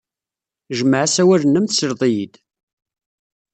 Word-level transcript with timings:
Jmeɛ 0.79 1.01
asawal-nnem, 1.05 1.65
tesled-iyi-d. 1.67 2.33